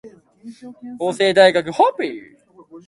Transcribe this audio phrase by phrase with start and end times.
[0.97, 2.21] 法政大学ホッピー